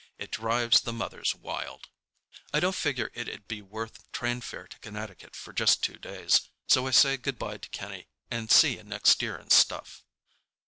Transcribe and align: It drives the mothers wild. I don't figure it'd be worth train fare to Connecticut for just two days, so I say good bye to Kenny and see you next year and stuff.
It 0.17 0.31
drives 0.31 0.81
the 0.81 0.93
mothers 0.93 1.35
wild. 1.35 1.87
I 2.51 2.59
don't 2.59 2.73
figure 2.75 3.11
it'd 3.13 3.47
be 3.47 3.61
worth 3.61 4.11
train 4.11 4.41
fare 4.41 4.67
to 4.67 4.79
Connecticut 4.79 5.35
for 5.35 5.53
just 5.53 5.83
two 5.83 5.97
days, 5.99 6.49
so 6.65 6.87
I 6.87 6.89
say 6.89 7.17
good 7.17 7.37
bye 7.37 7.57
to 7.59 7.69
Kenny 7.69 8.07
and 8.31 8.49
see 8.49 8.77
you 8.77 8.83
next 8.83 9.21
year 9.21 9.35
and 9.37 9.51
stuff. 9.51 10.03